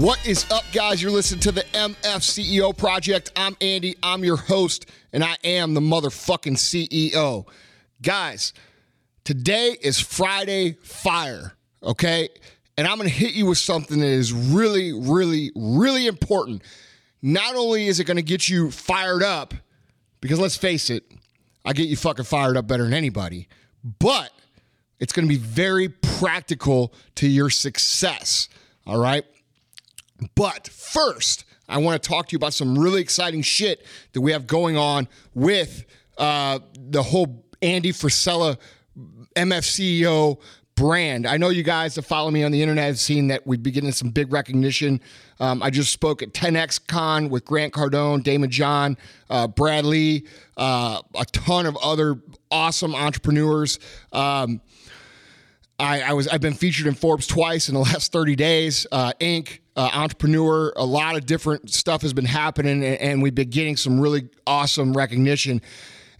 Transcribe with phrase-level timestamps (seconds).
[0.00, 1.02] What is up, guys?
[1.02, 3.32] You're listening to the MF CEO Project.
[3.36, 3.96] I'm Andy.
[4.02, 7.44] I'm your host, and I am the motherfucking CEO.
[8.00, 8.54] Guys,
[9.24, 11.52] today is Friday Fire,
[11.82, 12.30] okay?
[12.78, 16.62] And I'm gonna hit you with something that is really, really, really important.
[17.20, 19.52] Not only is it gonna get you fired up,
[20.22, 21.04] because let's face it,
[21.62, 23.48] I get you fucking fired up better than anybody,
[23.98, 24.32] but
[24.98, 28.48] it's gonna be very practical to your success,
[28.86, 29.26] all right?
[30.34, 34.32] But first, I want to talk to you about some really exciting shit that we
[34.32, 35.84] have going on with
[36.18, 38.58] uh, the whole Andy Frisella
[39.36, 40.40] MFCEO
[40.74, 41.26] brand.
[41.26, 43.74] I know you guys that follow me on the internet have seen that we've been
[43.74, 45.00] getting some big recognition.
[45.38, 48.96] Um, I just spoke at 10X Con with Grant Cardone, Daymond John,
[49.28, 50.24] uh, Brad Lea,
[50.56, 53.78] uh, a ton of other awesome entrepreneurs.
[54.12, 54.60] Um,
[55.80, 58.86] I, I, was I've been featured in Forbes twice in the last 30 days.
[58.92, 60.72] Uh, Inc uh, entrepreneur.
[60.76, 64.28] A lot of different stuff has been happening, and, and we've been getting some really
[64.46, 65.62] awesome recognition.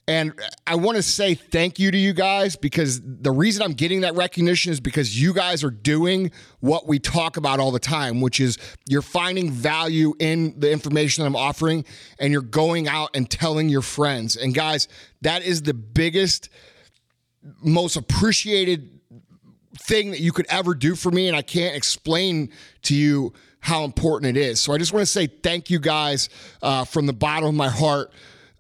[0.09, 0.33] And
[0.67, 4.17] I want to say thank you to you guys because the reason I'm getting that
[4.17, 8.41] recognition is because you guys are doing what we talk about all the time, which
[8.41, 8.59] is
[8.89, 11.85] you're finding value in the information that I'm offering
[12.19, 14.35] and you're going out and telling your friends.
[14.35, 14.89] And guys,
[15.21, 16.49] that is the biggest,
[17.63, 19.00] most appreciated
[19.77, 21.29] thing that you could ever do for me.
[21.29, 22.51] And I can't explain
[22.83, 24.61] to you how important it is.
[24.61, 26.29] So I just want to say thank you guys
[26.63, 28.13] uh, from the bottom of my heart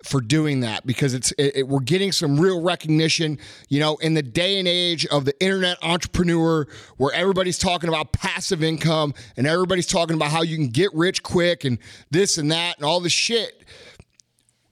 [0.04, 4.14] for doing that because it's it, it, we're getting some real recognition you know in
[4.14, 9.46] the day and age of the internet entrepreneur where everybody's talking about passive income and
[9.46, 11.78] everybody's talking about how you can get rich quick and
[12.10, 13.62] this and that and all this shit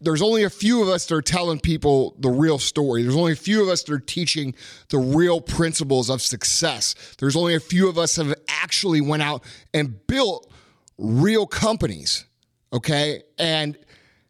[0.00, 3.02] there's only a few of us that are telling people the real story.
[3.02, 4.54] There's only a few of us that are teaching
[4.90, 6.94] the real principles of success.
[7.18, 9.42] There's only a few of us have actually went out
[9.74, 10.50] and built
[10.98, 12.26] real companies.
[12.72, 13.22] Okay.
[13.38, 13.76] And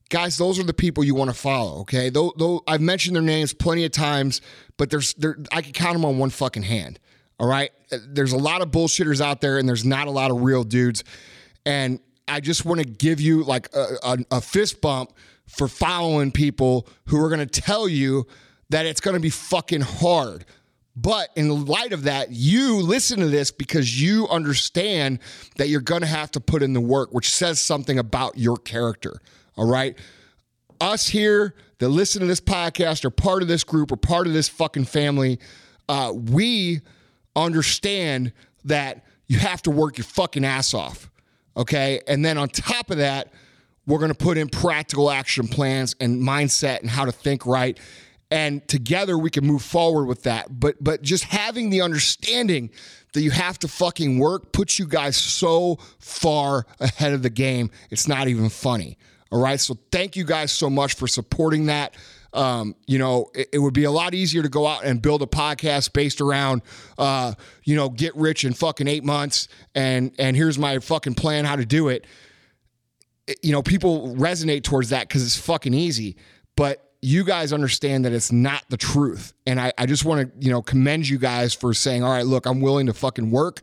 [0.09, 1.81] guys, those are the people you want to follow.
[1.81, 2.09] Okay.
[2.09, 4.41] Though, though I've mentioned their names plenty of times,
[4.79, 6.99] but there's there, I can count them on one fucking hand.
[7.39, 7.73] All right.
[7.91, 11.05] There's a lot of bullshitters out there and there's not a lot of real dudes.
[11.67, 15.13] And I just want to give you like a, a, a fist bump
[15.49, 18.27] for following people who are going to tell you
[18.69, 20.45] that it's going to be fucking hard.
[20.95, 25.21] But in light of that, you listen to this because you understand
[25.57, 28.57] that you're going to have to put in the work, which says something about your
[28.57, 29.21] character.
[29.57, 29.97] All right.
[30.81, 34.33] Us here that listen to this podcast are part of this group or part of
[34.33, 35.39] this fucking family.
[35.89, 36.81] Uh, we
[37.37, 38.33] understand
[38.65, 41.11] that you have to work your fucking ass off.
[41.57, 42.01] Okay.
[42.07, 43.33] And then on top of that,
[43.89, 47.81] we're going to put in practical action plans and mindset and how to think right.
[48.31, 50.61] And together we can move forward with that.
[50.61, 52.71] But but just having the understanding
[53.15, 57.71] that you have to fucking work puts you guys so far ahead of the game.
[57.91, 58.99] It's not even funny.
[59.33, 59.59] All right.
[59.59, 61.95] So thank you guys so much for supporting that.
[62.35, 65.23] Um, you know, it, it, would be a lot easier to go out and build
[65.23, 66.61] a podcast based around,
[66.99, 67.33] uh,
[67.65, 71.57] you know, get rich in fucking eight months and and here's my fucking plan how
[71.57, 72.05] to do it
[73.43, 76.17] you know, people resonate towards that because it's fucking easy.
[76.57, 79.33] But you guys understand that it's not the truth.
[79.47, 82.27] And I, I just want to, you know, commend you guys for saying, all right,
[82.27, 83.63] look, I'm willing to fucking work,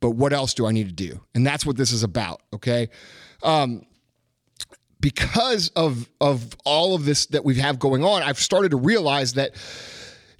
[0.00, 1.20] but what else do I need to do?
[1.34, 2.42] And that's what this is about.
[2.52, 2.88] Okay.
[3.42, 3.86] Um,
[5.00, 9.34] because of of all of this that we have going on, I've started to realize
[9.34, 9.52] that,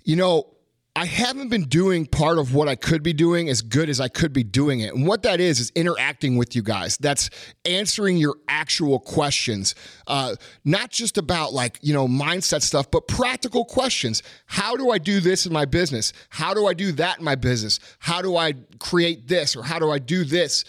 [0.05, 0.56] you know,
[0.97, 4.09] I haven't been doing part of what I could be doing as good as I
[4.09, 4.95] could be doing it.
[4.95, 6.97] And what that is, is interacting with you guys.
[6.97, 7.29] That's
[7.67, 9.75] answering your actual questions,
[10.07, 14.23] uh, not just about like, you know, mindset stuff, but practical questions.
[14.47, 16.15] How do I do this in my business?
[16.31, 17.79] How do I do that in my business?
[17.99, 20.65] How do I create this or how do I do this?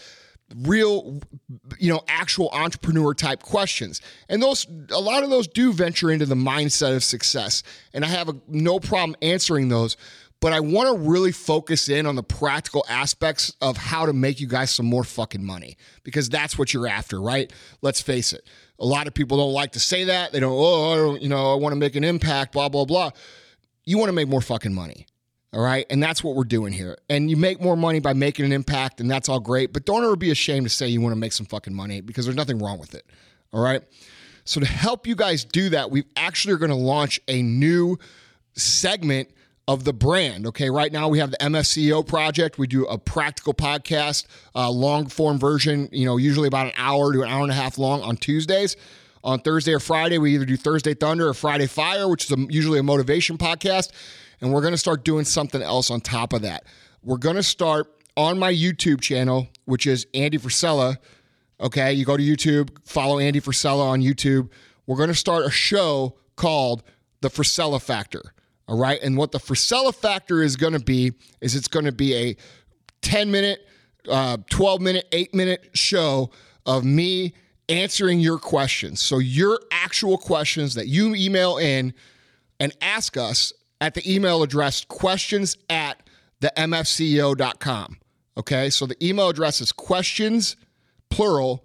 [0.56, 1.20] Real
[1.78, 4.02] you know actual entrepreneur type questions.
[4.30, 7.64] And those a lot of those do venture into the mindset of success.
[7.94, 9.98] And i have a, no problem answering those
[10.40, 14.40] but i want to really focus in on the practical aspects of how to make
[14.40, 17.52] you guys some more fucking money because that's what you're after right?
[17.82, 18.48] Let's face it.
[18.80, 20.32] A lot of people don't like to say that.
[20.32, 23.12] They don't oh don't, you know i want to make an impact blah blah blah.
[23.84, 25.08] You want to make more fucking money
[25.54, 25.86] all right.
[25.90, 26.98] And that's what we're doing here.
[27.10, 29.72] And you make more money by making an impact, and that's all great.
[29.74, 32.26] But don't ever be ashamed to say you want to make some fucking money because
[32.26, 33.06] there's nothing wrong with it.
[33.54, 33.82] All right.
[34.44, 37.98] So, to help you guys do that, we actually are going to launch a new
[38.56, 39.30] segment
[39.68, 40.48] of the brand.
[40.48, 42.58] Okay, right now we have the MFCEO project.
[42.58, 47.12] We do a practical podcast, uh, long form version, you know, usually about an hour
[47.12, 48.78] to an hour and a half long on Tuesdays.
[49.24, 52.38] On Thursday or Friday, we either do Thursday Thunder or Friday Fire, which is a,
[52.50, 53.92] usually a motivation podcast.
[54.42, 56.66] And we're going to start doing something else on top of that.
[57.04, 60.98] We're going to start on my YouTube channel, which is Andy Frisella.
[61.60, 64.50] Okay, you go to YouTube, follow Andy Frisella on YouTube.
[64.86, 66.84] We're going to start a show called
[67.22, 68.34] The Frisella Factor.
[68.68, 69.00] All right.
[69.02, 72.36] And what the Frisella Factor is going to be is it's going to be a
[73.02, 73.66] 10 minute,
[74.10, 76.32] uh, 12 minute, 8 minute show
[76.66, 77.34] of me
[77.70, 79.02] answering your questions.
[79.02, 81.94] So, your actual questions that you email in
[82.60, 86.02] and ask us at the email address questions at
[86.40, 87.98] the mfceo.com.
[88.38, 88.70] Okay.
[88.70, 90.56] So, the email address is questions,
[91.10, 91.64] plural,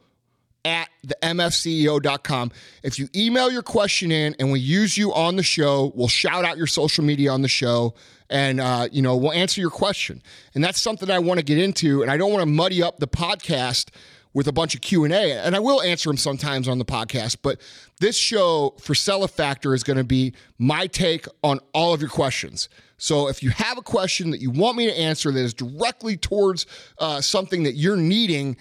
[0.65, 2.53] at the mfceo.com.
[2.83, 6.45] If you email your question in and we use you on the show, we'll shout
[6.45, 7.95] out your social media on the show
[8.31, 10.23] and uh, you know we'll answer your question.
[10.55, 12.99] And that's something I want to get into and I don't want to muddy up
[12.99, 13.91] the podcast
[14.35, 17.61] with a bunch of Q&A and I will answer them sometimes on the podcast, but
[18.01, 22.69] this show Frisella Factor is going to be my take on all of your questions.
[22.97, 26.17] So if you have a question that you want me to answer that is directly
[26.17, 26.67] towards
[26.99, 28.57] uh, something that you're needing,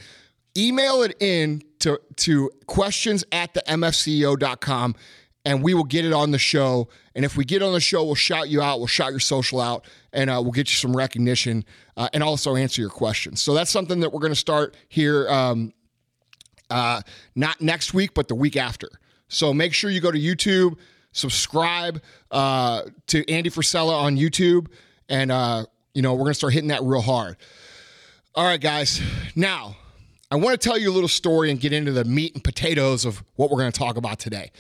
[0.58, 4.96] email it in to, to questions at the mfceo.com
[5.46, 6.88] and we will get it on the show.
[7.16, 9.60] And if we get on the show, we'll shout you out, we'll shout your social
[9.60, 11.66] out, and uh, we'll get you some recognition
[11.98, 13.42] uh, and also answer your questions.
[13.42, 15.74] So that's something that we're going to start here, um,
[16.70, 17.02] uh,
[17.36, 18.90] not next week, but the week after.
[19.28, 20.78] So make sure you go to YouTube,
[21.12, 24.68] subscribe uh, to Andy Frisella on YouTube,
[25.10, 27.38] and uh, you know we're going to start hitting that real hard.
[28.36, 29.02] All right, guys.
[29.36, 29.76] Now
[30.30, 33.06] I want to tell you a little story and get into the meat and potatoes
[33.06, 34.52] of what we're going to talk about today.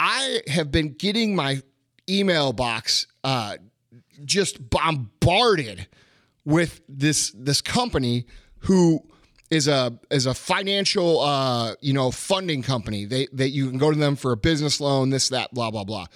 [0.00, 1.62] I have been getting my
[2.08, 3.58] email box uh,
[4.24, 5.86] just bombarded
[6.46, 8.24] with this this company
[8.60, 9.00] who
[9.50, 13.04] is a is a financial uh, you know funding company.
[13.04, 15.84] They that you can go to them for a business loan, this that blah blah
[15.84, 16.06] blah.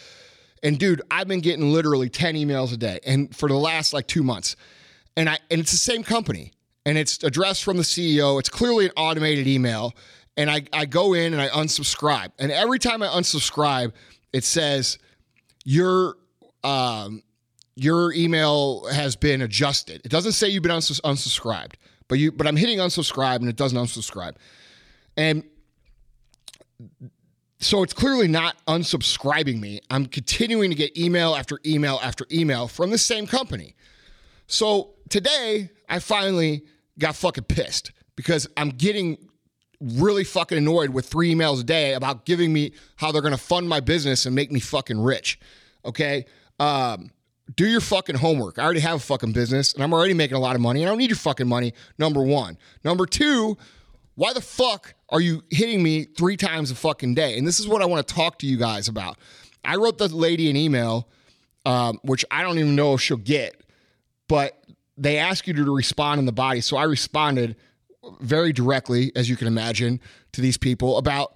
[0.63, 4.07] And dude, I've been getting literally 10 emails a day and for the last like
[4.07, 4.57] 2 months.
[5.15, 6.53] And I and it's the same company
[6.87, 8.41] and it's addressed from the CEO.
[8.41, 9.93] It's clearly an automated email.
[10.37, 12.33] And I, I go in and I unsubscribe.
[12.39, 13.93] And every time I unsubscribe,
[14.33, 14.99] it says
[15.65, 16.17] your
[16.65, 17.23] um,
[17.77, 20.01] your email has been adjusted.
[20.05, 21.75] It doesn't say you've been uns- unsubscribed,
[22.09, 24.37] but you but I'm hitting unsubscribe and it doesn't unsubscribe.
[25.17, 25.45] And
[27.61, 29.81] so it's clearly not unsubscribing me.
[29.91, 33.75] I'm continuing to get email after email after email from the same company.
[34.47, 36.65] So today I finally
[36.99, 39.17] got fucking pissed because I'm getting
[39.81, 43.41] really fucking annoyed with three emails a day about giving me how they're going to
[43.41, 45.39] fund my business and make me fucking rich.
[45.85, 46.25] Okay.
[46.59, 47.11] Um,
[47.57, 48.59] do your fucking homework.
[48.59, 50.85] I already have a fucking business and I'm already making a lot of money.
[50.85, 51.75] I don't need your fucking money.
[51.99, 52.57] Number one.
[52.85, 53.59] Number two,
[54.15, 57.37] why the fuck are you hitting me three times a fucking day?
[57.37, 59.19] And this is what I want to talk to you guys about.
[59.65, 61.09] I wrote the lady an email,
[61.67, 63.63] um, which I don't even know if she'll get,
[64.29, 64.63] but
[64.97, 66.61] they ask you to respond in the body.
[66.61, 67.57] So I responded
[68.21, 70.01] very directly, as you can imagine,
[70.33, 71.35] to these people about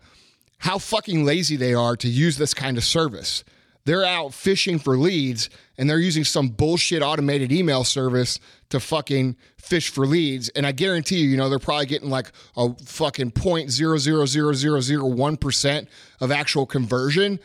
[0.58, 3.44] how fucking lazy they are to use this kind of service.
[3.84, 5.48] They're out fishing for leads
[5.78, 8.38] and they're using some bullshit automated email service
[8.68, 10.50] to fucking fish for leads.
[10.50, 14.26] And I guarantee you, you know, they're probably getting like a fucking point zero zero
[14.26, 15.88] zero zero zero one percent
[16.20, 17.40] of actual conversion.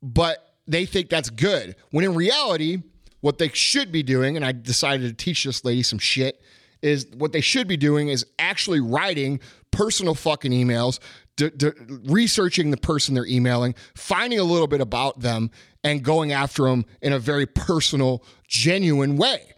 [0.00, 1.74] But they think that's good.
[1.90, 2.82] When in reality,
[3.20, 6.40] what they should be doing, and I decided to teach this lady some shit,
[6.82, 10.98] is what they should be doing is actually writing personal fucking emails,
[11.36, 11.70] d- d-
[12.04, 15.50] researching the person they're emailing, finding a little bit about them,
[15.84, 19.52] and going after them in a very personal, genuine way.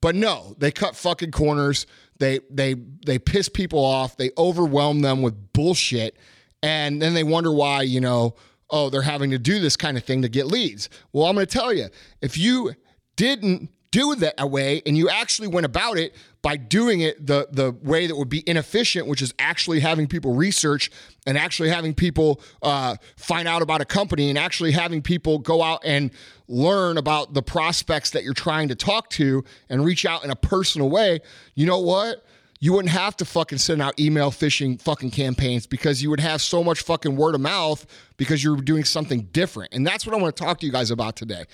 [0.00, 1.86] But no, they cut fucking corners.
[2.18, 4.16] They they they piss people off.
[4.16, 6.16] They overwhelm them with bullshit,
[6.62, 8.36] and then they wonder why you know
[8.70, 10.88] oh, they're having to do this kind of thing to get leads.
[11.12, 11.88] Well, I'm going to tell you,
[12.20, 12.72] if you
[13.16, 17.72] didn't do that way and you actually went about it by doing it the the
[17.82, 20.90] way that would be inefficient which is actually having people research
[21.26, 25.62] and actually having people uh, find out about a company and actually having people go
[25.62, 26.10] out and
[26.46, 30.36] learn about the prospects that you're trying to talk to and reach out in a
[30.36, 31.18] personal way
[31.54, 32.22] you know what
[32.60, 36.42] you wouldn't have to fucking send out email phishing fucking campaigns because you would have
[36.42, 37.86] so much fucking word of mouth
[38.18, 39.74] because you're doing something different.
[39.74, 41.44] And that's what I want to talk to you guys about today.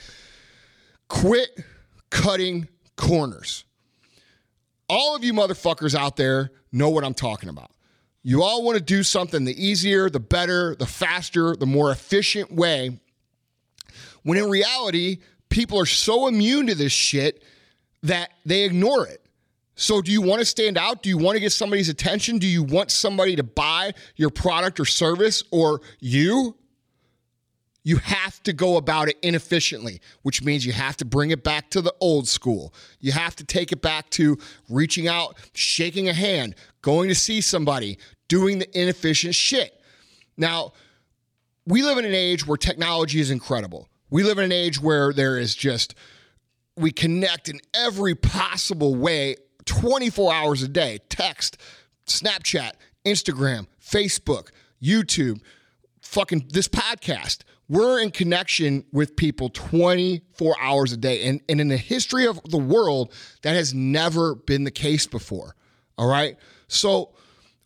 [1.09, 1.51] Quit
[2.13, 3.65] cutting corners.
[4.89, 7.71] All of you motherfuckers out there know what I'm talking about.
[8.23, 12.53] You all want to do something the easier, the better, the faster, the more efficient
[12.53, 13.01] way.
[14.23, 17.43] When in reality, people are so immune to this shit
[18.03, 19.25] that they ignore it.
[19.75, 21.03] So, do you want to stand out?
[21.03, 22.39] Do you want to get somebody's attention?
[22.39, 26.57] Do you want somebody to buy your product or service or you?
[27.85, 31.71] You have to go about it inefficiently, which means you have to bring it back
[31.71, 32.73] to the old school.
[33.01, 37.41] You have to take it back to reaching out, shaking a hand, going to see
[37.41, 37.99] somebody,
[38.29, 39.81] doing the inefficient shit.
[40.37, 40.73] Now,
[41.67, 43.89] we live in an age where technology is incredible.
[44.11, 45.95] We live in an age where there is just,
[46.77, 51.57] we connect in every possible way 24 hours a day text,
[52.07, 52.73] Snapchat,
[53.05, 54.49] Instagram, Facebook,
[54.83, 55.41] YouTube,
[56.01, 57.43] fucking this podcast.
[57.73, 61.27] We're in connection with people 24 hours a day.
[61.27, 65.57] And, and in the history of the world, that has never been the case before.
[65.97, 66.37] All right.
[66.69, 67.15] So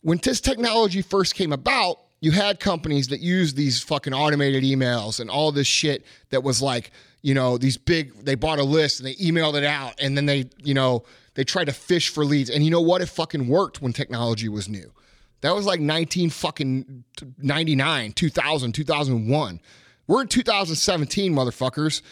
[0.02, 5.18] when this technology first came about, you had companies that used these fucking automated emails
[5.18, 9.00] and all this shit that was like, you know, these big, they bought a list
[9.00, 11.02] and they emailed it out and then they, you know,
[11.34, 12.48] they tried to fish for leads.
[12.48, 13.02] And you know what?
[13.02, 14.92] It fucking worked when technology was new.
[15.40, 17.02] That was like 19 fucking
[17.38, 19.60] 99, 2000, 2001.
[20.06, 22.02] We're in 2017, motherfuckers.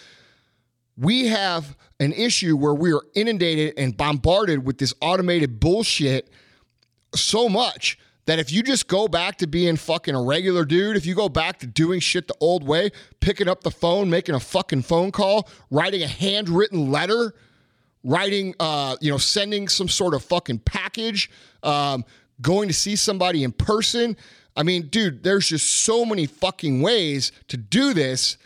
[0.96, 6.30] We have an issue where we are inundated and bombarded with this automated bullshit
[7.14, 11.04] so much that if you just go back to being fucking a regular dude, if
[11.04, 14.40] you go back to doing shit the old way, picking up the phone, making a
[14.40, 17.34] fucking phone call, writing a handwritten letter,
[18.02, 21.30] writing, uh, you know, sending some sort of fucking package,
[21.62, 22.04] um,
[22.40, 24.16] going to see somebody in person.
[24.56, 28.36] I mean, dude, there's just so many fucking ways to do this.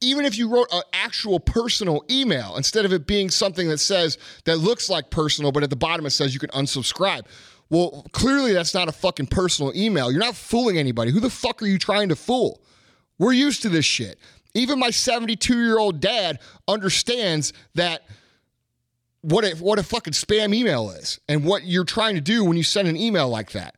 [0.00, 4.18] Even if you wrote an actual personal email instead of it being something that says
[4.44, 7.22] that looks like personal, but at the bottom it says you can unsubscribe.
[7.70, 10.10] Well, clearly that's not a fucking personal email.
[10.10, 11.10] You're not fooling anybody.
[11.12, 12.60] Who the fuck are you trying to fool?
[13.18, 14.18] We're used to this shit.
[14.54, 18.02] Even my 72 year old dad understands that
[19.20, 22.56] what a, what a fucking spam email is and what you're trying to do when
[22.56, 23.76] you send an email like that.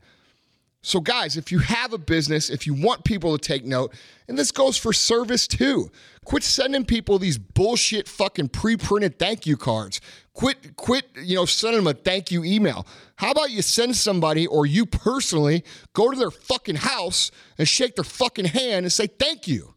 [0.82, 3.92] So, guys, if you have a business, if you want people to take note,
[4.28, 5.90] and this goes for service too,
[6.24, 10.00] quit sending people these bullshit fucking pre-printed thank you cards.
[10.32, 12.86] Quit, quit, you know, sending them a thank you email.
[13.16, 17.96] How about you send somebody or you personally go to their fucking house and shake
[17.96, 19.74] their fucking hand and say thank you?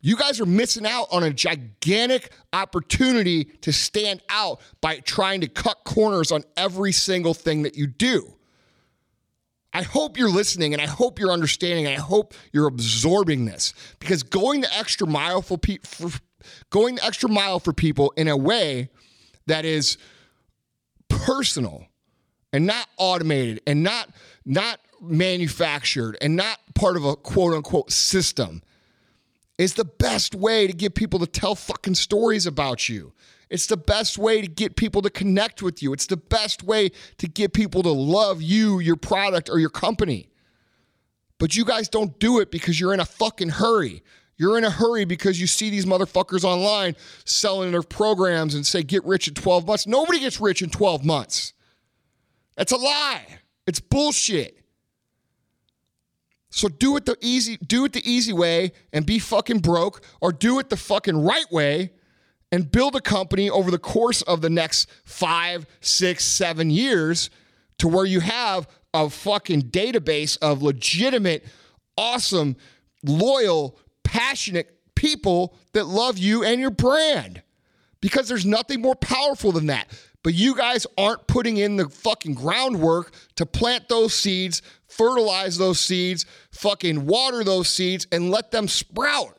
[0.00, 5.48] You guys are missing out on a gigantic opportunity to stand out by trying to
[5.48, 8.34] cut corners on every single thing that you do.
[9.72, 13.74] I hope you're listening and I hope you're understanding and I hope you're absorbing this
[13.98, 16.10] because going the extra mile for, pe- for
[16.70, 18.88] going the extra mile for people in a way
[19.46, 19.98] that is
[21.08, 21.86] personal
[22.52, 24.08] and not automated and not
[24.44, 28.62] not manufactured and not part of a quote unquote system
[29.58, 33.12] is the best way to get people to tell fucking stories about you.
[33.50, 35.92] It's the best way to get people to connect with you.
[35.92, 40.28] It's the best way to get people to love you, your product, or your company.
[41.38, 44.02] But you guys don't do it because you're in a fucking hurry.
[44.36, 48.82] You're in a hurry because you see these motherfuckers online selling their programs and say,
[48.82, 49.86] get rich in 12 months.
[49.86, 51.54] Nobody gets rich in 12 months.
[52.56, 53.26] That's a lie.
[53.66, 54.58] It's bullshit.
[56.50, 60.32] So do it the easy, do it the easy way and be fucking broke, or
[60.32, 61.92] do it the fucking right way
[62.50, 67.30] and build a company over the course of the next five, six, seven years
[67.78, 71.44] to where you have a fucking database of legitimate,
[71.96, 72.56] awesome,
[73.04, 77.42] loyal, passionate people that love you and your brand.
[78.00, 79.88] Because there's nothing more powerful than that.
[80.22, 85.80] But you guys aren't putting in the fucking groundwork to plant those seeds, fertilize those
[85.80, 89.37] seeds, fucking water those seeds, and let them sprout.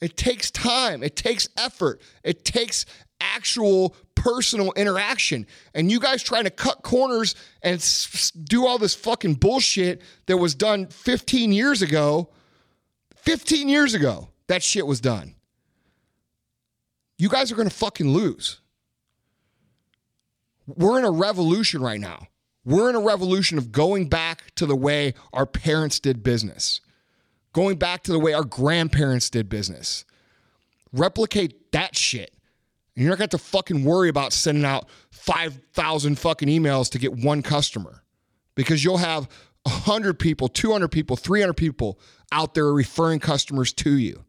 [0.00, 2.84] It takes time, it takes effort, it takes
[3.20, 5.46] actual personal interaction.
[5.74, 10.36] And you guys trying to cut corners and s- do all this fucking bullshit that
[10.36, 12.30] was done 15 years ago.
[13.16, 15.34] 15 years ago, that shit was done.
[17.18, 18.60] You guys are going to fucking lose.
[20.66, 22.26] We're in a revolution right now.
[22.64, 26.80] We're in a revolution of going back to the way our parents did business
[27.56, 30.04] going back to the way our grandparents did business.
[30.92, 32.30] Replicate that shit.
[32.94, 36.90] And you're not going to have to fucking worry about sending out 5,000 fucking emails
[36.90, 38.02] to get one customer
[38.56, 39.26] because you'll have
[39.62, 41.98] 100 people, 200 people, 300 people
[42.30, 44.22] out there referring customers to you.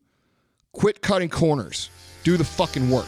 [0.72, 1.90] Quit cutting corners.
[2.24, 3.08] Do the fucking work.